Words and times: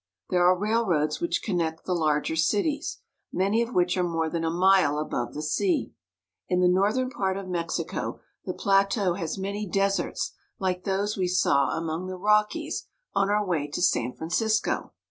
There 0.31 0.43
are 0.43 0.57
railroads 0.57 1.19
which 1.21 1.43
connect 1.43 1.85
the 1.85 1.93
larger 1.93 2.35
cities, 2.35 3.01
many 3.31 3.61
of 3.61 3.75
which 3.75 3.95
are 3.95 4.03
more 4.03 4.31
than 4.31 4.43
a 4.43 4.49
mile 4.49 4.97
above 4.97 5.35
the 5.35 5.43
sea. 5.43 5.93
In 6.49 6.59
the 6.59 6.67
northern 6.67 7.11
part 7.11 7.37
of 7.37 7.47
Mexico 7.47 8.19
the 8.43 8.53
plateau 8.55 9.13
has 9.13 9.37
many 9.37 9.69
334 9.69 10.05
MEXICO. 10.05 10.07
deserts 10.09 10.33
like 10.57 10.83
those 10.85 11.17
we 11.17 11.27
saw 11.27 11.77
among 11.77 12.07
the 12.07 12.17
Rockies 12.17 12.87
on 13.13 13.29
our 13.29 13.45
way 13.45 13.67
to 13.67 13.79
San 13.83 14.13
Francisco. 14.13 14.93